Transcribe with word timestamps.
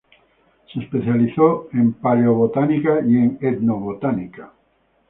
Se 0.73 0.79
especializó 0.79 1.67
en 1.73 1.93
paleobotánica 1.93 3.01
y 3.05 3.17
en 3.17 3.37
etnobotánica. 3.39 4.51